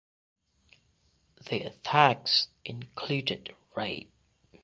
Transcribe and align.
The 1.47 1.59
attacks 1.61 2.47
included 2.65 3.55
rape. 3.75 4.11